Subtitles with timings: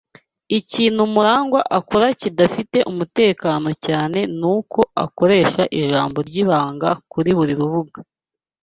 [0.59, 7.99] Ikintu MuragwA akora kidafite umutekano cyane nuko akoresha ijambo ryibanga kuri buri rubuga.